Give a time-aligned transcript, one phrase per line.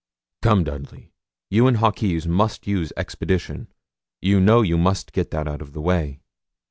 [0.41, 1.11] 'Come, Dudley,
[1.51, 3.71] you and Hawkes must use expedition.
[4.19, 6.21] You know you must get that out of the way.'